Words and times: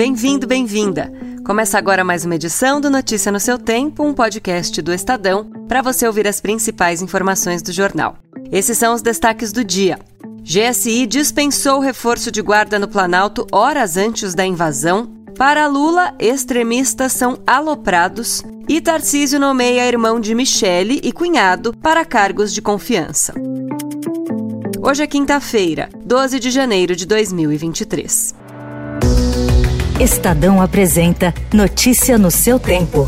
Bem-vindo, 0.00 0.46
bem-vinda! 0.46 1.12
Começa 1.44 1.76
agora 1.76 2.02
mais 2.02 2.24
uma 2.24 2.34
edição 2.34 2.80
do 2.80 2.88
Notícia 2.88 3.30
no 3.30 3.38
seu 3.38 3.58
Tempo, 3.58 4.02
um 4.02 4.14
podcast 4.14 4.80
do 4.80 4.94
Estadão, 4.94 5.50
para 5.68 5.82
você 5.82 6.06
ouvir 6.06 6.26
as 6.26 6.40
principais 6.40 7.02
informações 7.02 7.60
do 7.60 7.70
jornal. 7.70 8.16
Esses 8.50 8.78
são 8.78 8.94
os 8.94 9.02
destaques 9.02 9.52
do 9.52 9.62
dia. 9.62 9.98
GSI 10.42 11.06
dispensou 11.06 11.80
reforço 11.80 12.32
de 12.32 12.40
guarda 12.40 12.78
no 12.78 12.88
Planalto 12.88 13.46
horas 13.52 13.98
antes 13.98 14.34
da 14.34 14.46
invasão. 14.46 15.12
Para 15.36 15.66
Lula, 15.66 16.14
extremistas 16.18 17.12
são 17.12 17.38
aloprados. 17.46 18.42
E 18.66 18.80
Tarcísio 18.80 19.38
nomeia 19.38 19.86
irmão 19.86 20.18
de 20.18 20.34
Michele 20.34 20.98
e 21.04 21.12
cunhado 21.12 21.76
para 21.76 22.06
cargos 22.06 22.54
de 22.54 22.62
confiança. 22.62 23.34
Hoje 24.80 25.02
é 25.02 25.06
quinta-feira, 25.06 25.90
12 26.06 26.40
de 26.40 26.50
janeiro 26.50 26.96
de 26.96 27.04
2023. 27.04 28.39
Estadão 30.00 30.62
apresenta 30.62 31.34
Notícia 31.52 32.16
no 32.16 32.30
seu 32.30 32.58
tempo. 32.58 33.06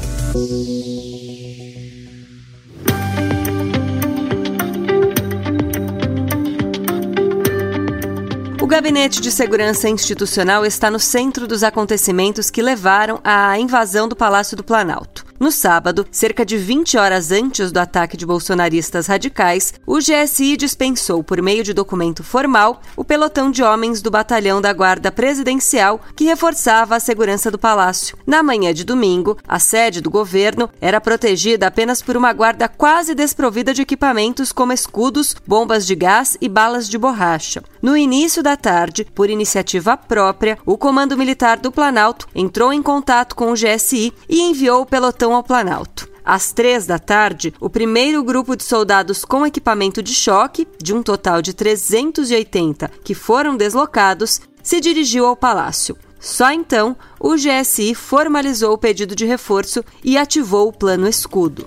O 8.61 8.67
Gabinete 8.67 9.23
de 9.23 9.31
Segurança 9.31 9.89
Institucional 9.89 10.67
está 10.67 10.91
no 10.91 11.01
centro 11.01 11.49
dos 11.49 11.63
acontecimentos 11.63 12.51
que 12.51 12.61
levaram 12.61 13.21
à 13.25 13.59
invasão 13.59 14.07
do 14.07 14.15
Palácio 14.15 14.55
do 14.55 14.63
Planalto. 14.63 15.32
No 15.43 15.51
sábado, 15.51 16.07
cerca 16.13 16.47
de 16.47 16.57
20 16.57 16.97
horas 16.97 17.33
antes 17.33 17.73
do 17.73 17.79
ataque 17.79 18.17
de 18.17 18.25
bolsonaristas 18.25 19.09
radicais, 19.09 19.75
o 19.85 19.99
GSI 19.99 20.57
dispensou, 20.57 21.25
por 21.25 21.43
meio 21.43 21.65
de 21.65 21.75
documento 21.75 22.23
formal, 22.23 22.81
o 22.97 23.05
pelotão 23.05 23.51
de 23.51 23.61
homens 23.61 24.01
do 24.01 24.09
batalhão 24.09 24.61
da 24.61 24.73
Guarda 24.73 25.11
Presidencial 25.11 26.01
que 26.15 26.23
reforçava 26.23 26.95
a 26.95 27.01
segurança 27.01 27.51
do 27.51 27.59
palácio. 27.59 28.17
Na 28.25 28.41
manhã 28.41 28.73
de 28.73 28.85
domingo, 28.85 29.37
a 29.45 29.59
sede 29.59 30.01
do 30.01 30.09
governo 30.09 30.71
era 30.81 31.01
protegida 31.01 31.67
apenas 31.67 32.01
por 32.01 32.17
uma 32.17 32.33
guarda 32.33 32.69
quase 32.69 33.13
desprovida 33.13 33.75
de 33.75 33.83
equipamentos 33.83 34.53
como 34.53 34.73
escudos, 34.73 35.35
bombas 35.45 35.85
de 35.85 35.97
gás 35.97 36.37
e 36.41 36.49
balas 36.49 36.89
de 36.89 36.97
borracha. 36.97 37.65
No 37.83 37.97
início 37.97 38.45
da 38.45 38.57
tarde, 38.57 39.05
por 39.13 39.29
iniciativa 39.29 39.97
própria, 39.97 40.57
o 40.65 40.79
Comando 40.79 41.19
Militar 41.19 41.59
do 41.59 41.73
Planalto 41.73 42.29
entrou 42.33 42.73
em 42.73 42.81
contato 42.81 43.35
com 43.35 43.51
o 43.51 43.55
GSI 43.55 44.13
e 44.29 44.41
enviou 44.41 44.83
o 44.83 44.87
pelotão 44.87 45.32
ao 45.35 45.43
Planalto. 45.43 46.09
Às 46.25 46.53
três 46.53 46.87
da 46.87 46.99
tarde, 46.99 47.53
o 47.61 47.69
primeiro 47.69 48.23
grupo 48.23 48.57
de 48.57 48.63
soldados 48.63 49.25
com 49.25 49.45
equipamento 49.45 50.03
de 50.03 50.15
choque, 50.15 50.67
de 50.81 50.95
um 50.95 51.03
total 51.03 51.43
de 51.43 51.53
380 51.53 52.89
que 53.03 53.15
foram 53.15 53.57
deslocados, 53.57 54.41
se 54.63 54.81
dirigiu 54.81 55.27
ao 55.27 55.37
palácio. 55.37 55.97
Só 56.21 56.53
então, 56.53 56.97
o 57.19 57.35
GSI 57.35 57.97
formalizou 57.97 58.73
o 58.73 58.79
pedido 58.79 59.17
de 59.17 59.27
reforço 59.27 59.85
e 60.05 60.17
ativou 60.17 60.69
o 60.69 60.73
Plano 60.73 61.09
Escudo. 61.09 61.67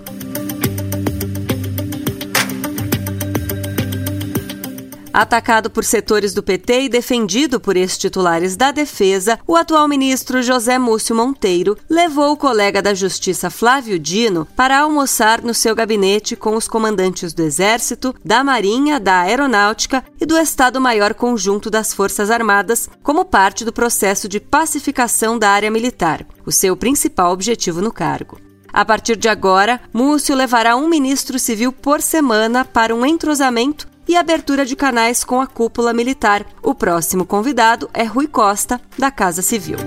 Atacado 5.16 5.70
por 5.70 5.86
setores 5.86 6.34
do 6.34 6.44
PT 6.44 6.82
e 6.82 6.90
defendido 6.90 7.58
por 7.58 7.78
ex-titulares 7.78 8.58
da 8.58 8.70
defesa, 8.74 9.40
o 9.48 9.56
atual 9.56 9.88
ministro 9.88 10.44
José 10.44 10.78
Múcio 10.78 11.16
Monteiro 11.16 11.78
levou 11.90 12.34
o 12.34 12.38
colega 12.38 12.82
da 12.82 12.94
Justiça 12.94 13.50
Flávio 13.50 13.98
Dino 13.98 14.46
para 14.58 14.78
almoçar 14.78 15.42
no 15.42 15.54
seu 15.54 15.74
gabinete 15.74 16.36
com 16.36 16.58
os 16.58 16.68
comandantes 16.68 17.34
do 17.34 17.44
Exército, 17.44 18.14
da 18.26 18.44
Marinha, 18.44 19.00
da 19.00 19.22
Aeronáutica 19.22 20.04
e 20.20 20.26
do 20.26 20.38
Estado-Maior 20.38 21.14
Conjunto 21.14 21.70
das 21.70 21.94
Forças 21.94 22.30
Armadas, 22.30 22.90
como 23.02 23.24
parte 23.24 23.64
do 23.64 23.72
processo 23.72 24.28
de 24.28 24.42
pacificação 24.42 25.40
da 25.40 25.50
área 25.50 25.72
militar, 25.72 26.28
o 26.46 26.52
seu 26.52 26.76
principal 26.76 27.32
objetivo 27.32 27.82
no 27.82 27.94
cargo. 27.94 28.38
A 28.68 28.84
partir 28.84 29.16
de 29.16 29.30
agora, 29.30 29.80
Múcio 29.94 30.36
levará 30.36 30.76
um 30.76 30.90
ministro 30.90 31.40
civil 31.40 31.72
por 31.72 32.02
semana 32.02 32.66
para 32.66 32.94
um 32.94 33.06
entrosamento 33.06 33.95
e 34.08 34.16
abertura 34.16 34.66
de 34.66 34.76
canais 34.76 35.24
com 35.24 35.42
a 35.42 35.48
cúpula 35.48 35.94
militar. 35.94 36.46
O 36.62 36.74
próximo 36.76 37.26
convidado 37.26 37.90
é 37.94 38.04
Rui 38.04 38.28
Costa, 38.28 38.80
da 38.98 39.12
Casa 39.12 39.42
Civil. 39.42 39.78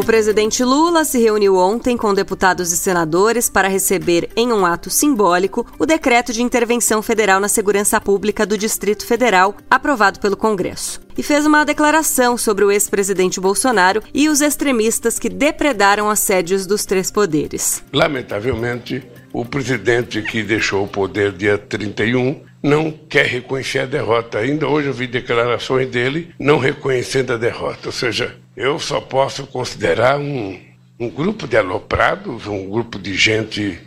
O 0.00 0.04
presidente 0.10 0.64
Lula 0.64 1.04
se 1.04 1.18
reuniu 1.18 1.56
ontem 1.56 1.94
com 1.94 2.14
deputados 2.14 2.72
e 2.72 2.76
senadores 2.78 3.50
para 3.50 3.68
receber, 3.68 4.30
em 4.34 4.50
um 4.50 4.64
ato 4.64 4.88
simbólico, 4.88 5.66
o 5.78 5.84
decreto 5.84 6.32
de 6.32 6.42
intervenção 6.42 7.02
federal 7.02 7.38
na 7.38 7.48
segurança 7.48 8.00
pública 8.00 8.46
do 8.46 8.56
Distrito 8.56 9.04
Federal, 9.04 9.54
aprovado 9.70 10.18
pelo 10.18 10.38
Congresso. 10.38 11.02
E 11.18 11.22
fez 11.22 11.44
uma 11.44 11.64
declaração 11.64 12.38
sobre 12.38 12.64
o 12.64 12.70
ex-presidente 12.70 13.38
Bolsonaro 13.38 14.02
e 14.14 14.30
os 14.30 14.40
extremistas 14.40 15.18
que 15.18 15.28
depredaram 15.28 16.08
as 16.08 16.20
sedes 16.20 16.66
dos 16.66 16.86
três 16.86 17.10
poderes. 17.10 17.84
Lamentavelmente, 17.92 19.06
o 19.32 19.44
presidente 19.44 20.22
que 20.22 20.42
deixou 20.42 20.84
o 20.84 20.88
poder 20.88 21.32
dia 21.32 21.56
31 21.56 22.42
não 22.62 22.90
quer 22.90 23.26
reconhecer 23.26 23.80
a 23.80 23.86
derrota. 23.86 24.38
Ainda 24.38 24.66
hoje 24.66 24.88
eu 24.88 24.92
vi 24.92 25.06
declarações 25.06 25.88
dele 25.88 26.34
não 26.38 26.58
reconhecendo 26.58 27.32
a 27.32 27.36
derrota. 27.36 27.88
Ou 27.88 27.92
seja, 27.92 28.36
eu 28.56 28.78
só 28.78 29.00
posso 29.00 29.46
considerar 29.46 30.18
um, 30.18 30.60
um 30.98 31.08
grupo 31.08 31.46
de 31.46 31.56
aloprados, 31.56 32.46
um 32.46 32.68
grupo 32.68 32.98
de 32.98 33.14
gente, 33.14 33.78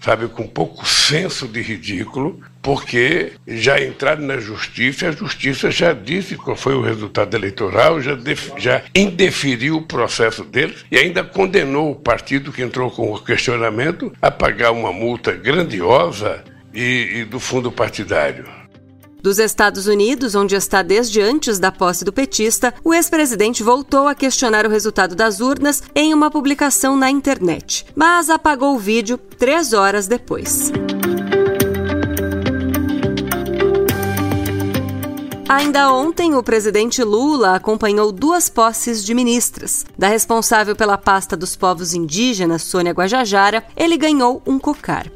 sabe, 0.00 0.28
com 0.28 0.46
pouco 0.46 0.86
senso 0.86 1.46
de 1.46 1.60
ridículo, 1.60 2.40
porque 2.64 3.32
já 3.46 3.78
entraram 3.78 4.22
na 4.22 4.38
justiça, 4.38 5.08
a 5.08 5.12
justiça 5.12 5.70
já 5.70 5.92
disse 5.92 6.34
qual 6.34 6.56
foi 6.56 6.74
o 6.74 6.80
resultado 6.80 7.36
eleitoral, 7.36 8.00
já, 8.00 8.18
já 8.56 8.82
indeferiu 8.94 9.76
o 9.76 9.82
processo 9.82 10.42
deles 10.42 10.82
e 10.90 10.96
ainda 10.96 11.22
condenou 11.22 11.92
o 11.92 11.94
partido 11.94 12.50
que 12.50 12.62
entrou 12.62 12.90
com 12.90 13.12
o 13.12 13.22
questionamento 13.22 14.10
a 14.20 14.30
pagar 14.30 14.72
uma 14.72 14.90
multa 14.90 15.32
grandiosa 15.32 16.42
e, 16.72 17.18
e 17.18 17.24
do 17.26 17.38
fundo 17.38 17.70
partidário. 17.70 18.46
Dos 19.22 19.38
Estados 19.38 19.86
Unidos, 19.86 20.34
onde 20.34 20.54
está 20.54 20.82
desde 20.82 21.20
antes 21.20 21.58
da 21.58 21.70
posse 21.70 22.02
do 22.02 22.12
petista, 22.12 22.72
o 22.82 22.94
ex-presidente 22.94 23.62
voltou 23.62 24.08
a 24.08 24.14
questionar 24.14 24.66
o 24.66 24.70
resultado 24.70 25.14
das 25.14 25.40
urnas 25.40 25.82
em 25.94 26.14
uma 26.14 26.30
publicação 26.30 26.96
na 26.96 27.10
internet, 27.10 27.86
mas 27.94 28.30
apagou 28.30 28.74
o 28.74 28.78
vídeo 28.78 29.18
três 29.18 29.74
horas 29.74 30.06
depois. 30.06 30.72
Ainda 35.54 35.92
ontem, 35.92 36.34
o 36.34 36.42
presidente 36.42 37.00
Lula 37.04 37.54
acompanhou 37.54 38.10
duas 38.10 38.50
posses 38.50 39.04
de 39.04 39.14
ministras. 39.14 39.86
Da 39.96 40.08
responsável 40.08 40.74
pela 40.74 40.98
pasta 40.98 41.36
dos 41.36 41.54
povos 41.54 41.94
indígenas, 41.94 42.62
Sônia 42.62 42.90
Guajajara, 42.90 43.64
ele 43.76 43.96
ganhou 43.96 44.42
um 44.44 44.58
cocar. 44.58 45.06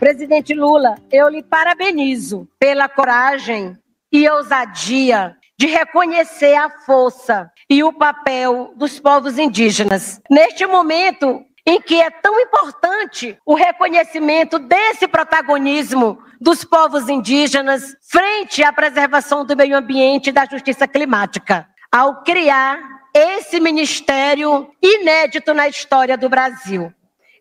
Presidente 0.00 0.54
Lula, 0.54 0.94
eu 1.12 1.28
lhe 1.28 1.42
parabenizo 1.42 2.48
pela 2.58 2.88
coragem 2.88 3.76
e 4.10 4.26
ousadia 4.30 5.36
de 5.58 5.66
reconhecer 5.66 6.54
a 6.54 6.70
força 6.70 7.50
e 7.68 7.84
o 7.84 7.92
papel 7.92 8.72
dos 8.76 8.98
povos 8.98 9.38
indígenas. 9.38 10.22
Neste 10.30 10.66
momento 10.66 11.44
em 11.66 11.82
que 11.82 12.00
é 12.00 12.10
tão 12.10 12.40
importante 12.40 13.36
o 13.44 13.54
reconhecimento 13.54 14.58
desse 14.58 15.06
protagonismo 15.06 16.16
dos 16.40 16.64
povos 16.64 17.08
indígenas 17.08 17.96
frente 18.10 18.62
à 18.62 18.72
preservação 18.72 19.44
do 19.44 19.56
meio 19.56 19.76
ambiente 19.76 20.30
e 20.30 20.32
da 20.32 20.44
justiça 20.44 20.86
climática, 20.86 21.68
ao 21.90 22.22
criar 22.22 22.78
esse 23.14 23.58
ministério 23.58 24.70
inédito 24.82 25.54
na 25.54 25.68
história 25.68 26.16
do 26.16 26.28
Brasil. 26.28 26.92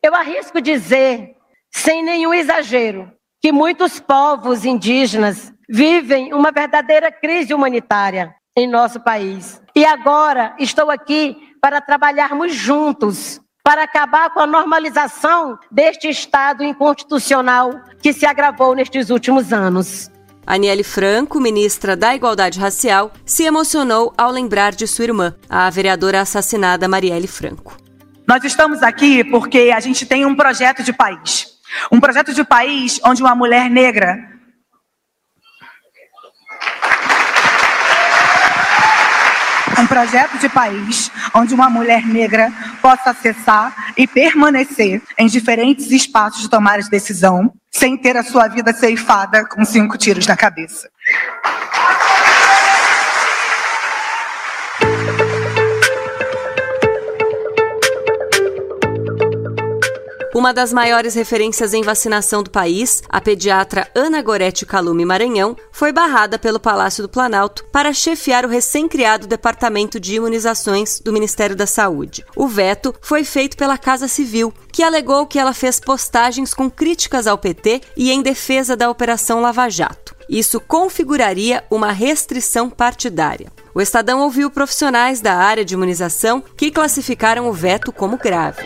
Eu 0.02 0.16
arrisco 0.16 0.62
dizer 0.62 1.36
sem 1.76 2.02
nenhum 2.02 2.34
exagero, 2.34 3.12
que 3.42 3.52
muitos 3.52 4.00
povos 4.00 4.64
indígenas 4.64 5.54
vivem 5.70 6.34
uma 6.34 6.50
verdadeira 6.50 7.12
crise 7.12 7.54
humanitária 7.54 8.34
em 8.58 8.66
nosso 8.66 9.02
país. 9.02 9.62
E 9.76 9.86
agora 9.86 10.56
estou 10.58 10.90
aqui 10.90 11.38
para 11.62 11.82
trabalharmos 11.82 12.56
juntos 12.56 13.42
para 13.66 13.82
acabar 13.82 14.30
com 14.30 14.40
a 14.40 14.46
normalização 14.46 15.58
deste 15.72 16.08
Estado 16.08 16.64
inconstitucional 16.64 17.82
que 18.00 18.14
se 18.14 18.24
agravou 18.24 18.76
nestes 18.76 19.10
últimos 19.10 19.52
anos. 19.52 20.12
Aniele 20.46 20.84
Franco, 20.84 21.40
ministra 21.42 21.98
da 21.98 22.16
Igualdade 22.16 22.60
Racial, 22.60 23.12
se 23.26 23.44
emocionou 23.44 24.14
ao 24.16 24.30
lembrar 24.30 24.74
de 24.74 24.86
sua 24.86 25.06
irmã, 25.06 25.34
a 25.50 25.68
vereadora 25.72 26.22
assassinada 26.22 26.88
Marielle 26.88 27.26
Franco. 27.26 27.76
Nós 28.28 28.44
estamos 28.44 28.84
aqui 28.84 29.24
porque 29.24 29.72
a 29.76 29.80
gente 29.80 30.06
tem 30.06 30.28
um 30.28 30.36
projeto 30.36 30.84
de 30.84 30.94
país. 30.94 31.48
Um 31.92 32.00
projeto 32.00 32.36
de 32.36 32.44
país 32.44 33.00
onde 33.04 33.24
uma 33.24 33.34
mulher 33.34 33.68
negra 33.68 34.35
um 39.86 39.88
projeto 39.88 40.40
de 40.40 40.50
país 40.50 41.12
onde 41.34 41.54
uma 41.54 41.70
mulher 41.70 42.08
negra 42.08 42.52
possa 42.82 43.12
acessar 43.12 43.94
e 43.96 44.08
permanecer 44.08 45.00
em 45.16 45.28
diferentes 45.28 45.92
espaços 45.92 46.42
de 46.42 46.50
tomar 46.50 46.82
de 46.82 46.90
decisão, 46.90 47.54
sem 47.72 47.96
ter 47.96 48.18
a 48.18 48.24
sua 48.24 48.48
vida 48.48 48.74
ceifada 48.74 49.46
com 49.46 49.64
cinco 49.64 49.96
tiros 49.96 50.26
na 50.26 50.36
cabeça. 50.36 50.90
Uma 60.36 60.54
das 60.54 60.74
maiores 60.74 61.16
referências 61.16 61.74
em 61.74 61.82
vacinação 61.82 62.44
do 62.44 62.50
país, 62.50 63.02
a 63.08 63.22
pediatra 63.22 63.90
Ana 63.96 64.22
Gorete 64.22 64.66
Calume 64.66 65.06
Maranhão, 65.06 65.56
foi 65.72 65.94
barrada 65.94 66.38
pelo 66.38 66.60
Palácio 66.60 67.02
do 67.02 67.08
Planalto 67.08 67.64
para 67.72 67.94
chefiar 67.94 68.44
o 68.44 68.50
recém-criado 68.50 69.28
Departamento 69.28 69.98
de 69.98 70.16
Imunizações 70.16 71.00
do 71.00 71.14
Ministério 71.14 71.56
da 71.56 71.66
Saúde. 71.66 72.26
O 72.36 72.50
veto 72.50 72.94
foi 73.00 73.24
feito 73.24 73.56
pela 73.56 73.78
Casa 73.78 74.10
Civil, 74.10 74.54
que 74.74 74.84
alegou 74.84 75.26
que 75.26 75.40
ela 75.40 75.54
fez 75.54 75.80
postagens 75.80 76.54
com 76.54 76.70
críticas 76.70 77.28
ao 77.28 77.38
PT 77.38 77.80
e 77.96 78.12
em 78.12 78.22
defesa 78.22 78.76
da 78.76 78.90
Operação 78.90 79.40
Lava 79.40 79.70
Jato. 79.70 80.14
Isso 80.28 80.60
configuraria 80.60 81.64
uma 81.72 81.94
restrição 81.94 82.70
partidária. 82.70 83.54
O 83.74 83.80
Estadão 83.80 84.20
ouviu 84.20 84.52
profissionais 84.52 85.22
da 85.22 85.34
área 85.34 85.64
de 85.64 85.76
imunização 85.76 86.44
que 86.58 86.72
classificaram 86.72 87.48
o 87.48 87.54
veto 87.54 87.94
como 87.94 88.18
grave. 88.18 88.66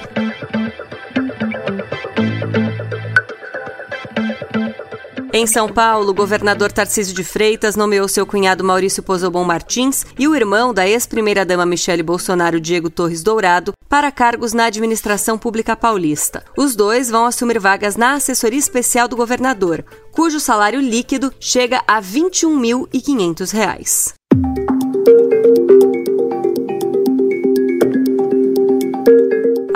Em 5.40 5.48
São 5.48 5.70
Paulo, 5.70 6.10
o 6.10 6.14
governador 6.14 6.70
Tarcísio 6.70 7.16
de 7.16 7.24
Freitas 7.24 7.78
nomeou 7.78 8.10
seu 8.10 8.26
cunhado 8.26 8.62
Maurício 8.62 9.02
Pozobon 9.02 9.46
Martins 9.46 10.06
e 10.20 10.28
o 10.28 10.36
irmão 10.36 10.74
da 10.74 10.86
ex-primeira-dama 10.86 11.66
Michele 11.66 12.04
Bolsonaro, 12.04 12.60
Diego 12.60 12.90
Torres 12.90 13.24
Dourado, 13.24 13.72
para 13.88 14.12
cargos 14.12 14.52
na 14.52 14.66
administração 14.66 15.38
pública 15.38 15.78
paulista. 15.78 16.44
Os 16.58 16.76
dois 16.76 17.10
vão 17.10 17.26
assumir 17.26 17.58
vagas 17.58 17.96
na 17.96 18.16
assessoria 18.16 18.60
especial 18.60 19.08
do 19.08 19.16
governador, 19.16 19.86
cujo 20.12 20.42
salário 20.42 20.82
líquido 20.82 21.34
chega 21.40 21.82
a 21.88 22.00
R$ 22.00 22.20
21.500. 22.20 24.69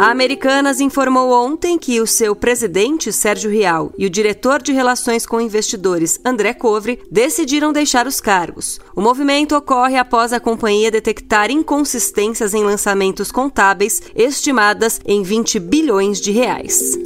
A 0.03 0.11
Americanas 0.11 0.81
informou 0.81 1.31
ontem 1.31 1.79
que 1.79 2.01
o 2.01 2.05
seu 2.05 2.35
presidente, 2.35 3.09
Sérgio 3.13 3.49
Rial, 3.49 3.93
e 3.97 4.05
o 4.05 4.09
diretor 4.09 4.61
de 4.61 4.73
Relações 4.73 5.25
com 5.25 5.39
Investidores, 5.39 6.19
André 6.25 6.53
Covre, 6.53 6.99
decidiram 7.09 7.71
deixar 7.71 8.05
os 8.05 8.19
cargos. 8.19 8.81
O 8.93 8.99
movimento 8.99 9.55
ocorre 9.55 9.95
após 9.95 10.33
a 10.33 10.41
companhia 10.41 10.91
detectar 10.91 11.49
inconsistências 11.49 12.53
em 12.53 12.65
lançamentos 12.65 13.31
contábeis 13.31 14.01
estimadas 14.13 14.99
em 15.05 15.23
20 15.23 15.57
bilhões 15.61 16.19
de 16.19 16.31
reais. 16.31 16.99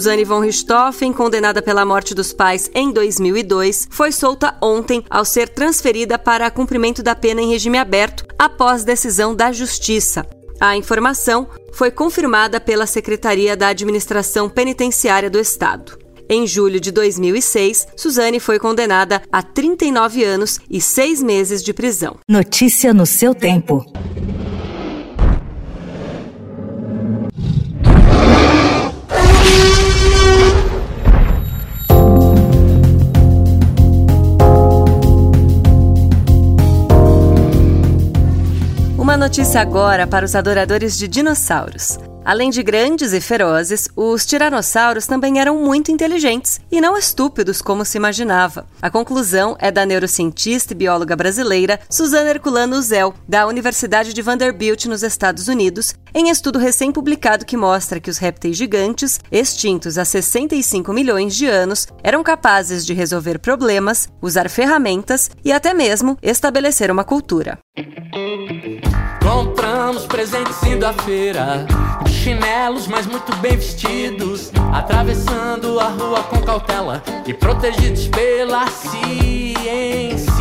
Suzanne 0.00 0.24
von 0.24 0.40
Richthofen, 0.40 1.12
condenada 1.12 1.60
pela 1.60 1.84
morte 1.84 2.14
dos 2.14 2.32
pais 2.32 2.70
em 2.74 2.90
2002, 2.90 3.86
foi 3.90 4.10
solta 4.10 4.56
ontem 4.62 5.04
ao 5.10 5.26
ser 5.26 5.50
transferida 5.50 6.18
para 6.18 6.50
cumprimento 6.50 7.02
da 7.02 7.14
pena 7.14 7.42
em 7.42 7.50
regime 7.50 7.76
aberto 7.76 8.24
após 8.38 8.82
decisão 8.82 9.34
da 9.34 9.52
Justiça. 9.52 10.26
A 10.58 10.74
informação 10.74 11.46
foi 11.74 11.90
confirmada 11.90 12.58
pela 12.58 12.86
Secretaria 12.86 13.54
da 13.54 13.68
Administração 13.68 14.48
Penitenciária 14.48 15.28
do 15.28 15.38
Estado. 15.38 15.98
Em 16.30 16.46
julho 16.46 16.80
de 16.80 16.90
2006, 16.90 17.88
Suzane 17.94 18.40
foi 18.40 18.58
condenada 18.58 19.20
a 19.30 19.42
39 19.42 20.24
anos 20.24 20.58
e 20.70 20.80
seis 20.80 21.22
meses 21.22 21.62
de 21.62 21.74
prisão. 21.74 22.16
Notícia 22.26 22.94
no 22.94 23.04
seu 23.04 23.34
tempo. 23.34 23.84
Notícia 39.20 39.60
agora 39.60 40.06
para 40.06 40.24
os 40.24 40.34
adoradores 40.34 40.96
de 40.96 41.06
dinossauros. 41.06 41.98
Além 42.24 42.48
de 42.48 42.62
grandes 42.62 43.12
e 43.12 43.20
ferozes, 43.20 43.86
os 43.94 44.24
tiranossauros 44.24 45.06
também 45.06 45.38
eram 45.38 45.58
muito 45.58 45.92
inteligentes 45.92 46.58
e 46.72 46.80
não 46.80 46.96
estúpidos 46.96 47.60
como 47.60 47.84
se 47.84 47.98
imaginava. 47.98 48.66
A 48.80 48.88
conclusão 48.88 49.56
é 49.58 49.70
da 49.70 49.84
neurocientista 49.84 50.72
e 50.72 50.76
bióloga 50.76 51.14
brasileira 51.14 51.78
Suzana 51.90 52.30
Herculano 52.30 52.80
Zell, 52.80 53.12
da 53.28 53.46
Universidade 53.46 54.14
de 54.14 54.22
Vanderbilt, 54.22 54.86
nos 54.86 55.02
Estados 55.02 55.48
Unidos, 55.48 55.94
em 56.14 56.30
estudo 56.30 56.58
recém-publicado 56.58 57.44
que 57.44 57.58
mostra 57.58 58.00
que 58.00 58.08
os 58.08 58.16
répteis 58.16 58.56
gigantes, 58.56 59.20
extintos 59.30 59.98
há 59.98 60.04
65 60.04 60.94
milhões 60.94 61.36
de 61.36 61.46
anos, 61.46 61.86
eram 62.02 62.22
capazes 62.22 62.86
de 62.86 62.94
resolver 62.94 63.38
problemas, 63.38 64.08
usar 64.22 64.48
ferramentas 64.48 65.30
e 65.44 65.52
até 65.52 65.74
mesmo 65.74 66.16
estabelecer 66.22 66.90
uma 66.90 67.04
cultura. 67.04 67.58
Compramos 69.30 70.06
presentes 70.06 70.60
indo 70.64 70.84
à 70.84 70.92
feira 70.92 71.64
chinelos, 72.04 72.88
mas 72.88 73.06
muito 73.06 73.32
bem 73.36 73.56
vestidos. 73.56 74.50
Atravessando 74.72 75.78
a 75.78 75.88
rua 75.88 76.22
com 76.24 76.42
cautela 76.42 77.00
E 77.24 77.32
protegidos 77.32 78.08
pela 78.08 78.66
ciência 78.66 80.39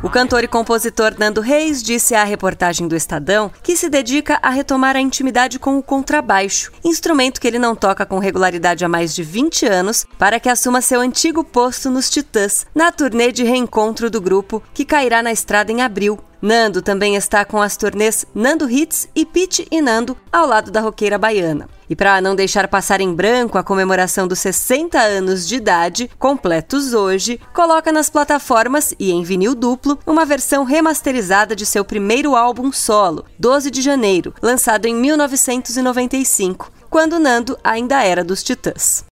o 0.00 0.08
cantor 0.08 0.44
e 0.44 0.48
compositor 0.48 1.14
Nando 1.18 1.40
Reis 1.40 1.82
disse 1.82 2.14
à 2.14 2.22
reportagem 2.22 2.86
do 2.86 2.94
Estadão 2.94 3.50
que 3.62 3.76
se 3.76 3.88
dedica 3.88 4.38
a 4.40 4.50
retomar 4.50 4.94
a 4.94 5.00
intimidade 5.00 5.58
com 5.58 5.76
o 5.76 5.82
contrabaixo, 5.82 6.70
instrumento 6.84 7.40
que 7.40 7.48
ele 7.48 7.58
não 7.58 7.74
toca 7.74 8.06
com 8.06 8.18
regularidade 8.18 8.84
há 8.84 8.88
mais 8.88 9.14
de 9.14 9.24
20 9.24 9.66
anos, 9.66 10.06
para 10.16 10.38
que 10.38 10.48
assuma 10.48 10.80
seu 10.80 11.00
antigo 11.00 11.42
posto 11.42 11.90
nos 11.90 12.08
Titãs, 12.08 12.64
na 12.74 12.92
turnê 12.92 13.32
de 13.32 13.42
reencontro 13.42 14.08
do 14.08 14.20
grupo, 14.20 14.62
que 14.72 14.84
cairá 14.84 15.22
na 15.22 15.32
estrada 15.32 15.72
em 15.72 15.82
abril. 15.82 16.18
Nando 16.40 16.80
também 16.80 17.16
está 17.16 17.44
com 17.44 17.60
as 17.60 17.76
turnês 17.76 18.24
Nando 18.34 18.70
Hits 18.70 19.08
e 19.14 19.26
Pete 19.26 19.66
e 19.70 19.82
Nando 19.82 20.16
ao 20.32 20.46
lado 20.46 20.70
da 20.70 20.80
roqueira 20.80 21.18
baiana. 21.18 21.68
E 21.90 21.96
para 21.96 22.20
não 22.20 22.36
deixar 22.36 22.68
passar 22.68 23.00
em 23.00 23.12
branco 23.12 23.58
a 23.58 23.62
comemoração 23.64 24.28
dos 24.28 24.38
60 24.38 25.00
anos 25.00 25.48
de 25.48 25.56
idade, 25.56 26.10
completos 26.18 26.94
hoje, 26.94 27.40
coloca 27.52 27.90
nas 27.90 28.08
plataformas 28.08 28.94
e 28.98 29.10
em 29.10 29.22
vinil 29.22 29.54
duplo 29.54 29.98
uma 30.06 30.24
versão 30.24 30.64
remasterizada 30.64 31.56
de 31.56 31.66
seu 31.66 31.84
primeiro 31.84 32.36
álbum 32.36 32.70
solo, 32.70 33.24
12 33.38 33.70
de 33.70 33.82
janeiro, 33.82 34.34
lançado 34.40 34.86
em 34.86 34.94
1995, 34.94 36.70
quando 36.88 37.18
Nando 37.18 37.58
ainda 37.64 38.04
era 38.04 38.22
dos 38.22 38.42
Titãs. 38.42 39.04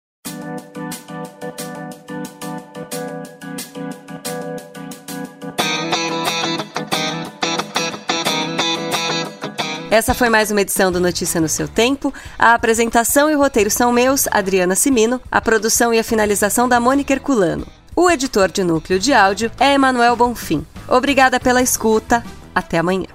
Essa 9.95 10.13
foi 10.13 10.29
mais 10.29 10.51
uma 10.51 10.61
edição 10.61 10.91
do 10.91 10.99
Notícia 10.99 11.41
no 11.41 11.49
seu 11.49 11.69
tempo. 11.69 12.13
A 12.37 12.53
apresentação 12.53 13.31
e 13.31 13.37
o 13.37 13.39
roteiro 13.39 13.71
são 13.71 13.93
meus, 13.93 14.27
Adriana 14.29 14.75
Simino, 14.75 15.21
a 15.31 15.41
produção 15.41 15.95
e 15.95 16.01
a 16.01 16.03
finalização 16.03 16.69
da 16.69 16.81
Mônica 16.81 17.13
Herculano. 17.13 17.65
O 17.95 18.11
editor 18.11 18.51
de 18.51 18.65
núcleo 18.65 18.99
de 18.99 19.13
áudio 19.13 19.53
é 19.57 19.73
Emanuel 19.75 20.17
Bonfim. 20.17 20.67
Obrigada 20.89 21.39
pela 21.39 21.63
escuta. 21.63 22.25
Até 22.53 22.79
amanhã. 22.79 23.07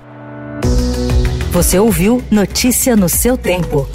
Você 1.51 1.77
ouviu 1.77 2.23
Notícia 2.31 2.95
no 2.95 3.09
seu 3.09 3.37
tempo. 3.37 3.85